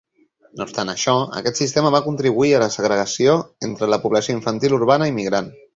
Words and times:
No 0.59 0.65
obstant 0.67 0.91
això, 0.93 1.13
aquest 1.41 1.61
sistema 1.61 1.91
va 1.97 2.01
contribuir 2.07 2.51
a 2.55 2.63
la 2.65 2.71
segregació 2.79 3.39
entre 3.71 3.95
la 3.95 4.05
població 4.07 4.39
infantil 4.41 4.79
urbana 4.81 5.13
i 5.15 5.21
migrant. 5.25 5.57